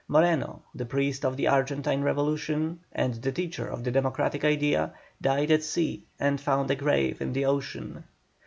[0.07, 5.51] Moreno, the priest of the Argentine revolution, and the teacher of the democratic idea, died
[5.51, 8.03] at sea and found a grave in the ocean.